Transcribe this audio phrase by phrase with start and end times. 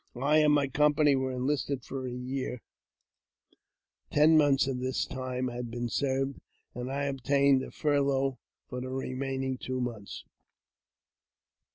[0.19, 2.63] I and my company were enlisted for a year;
[4.09, 6.39] ten months of this time had been served,
[6.73, 10.25] and I obtained a furlough for the remaining two months.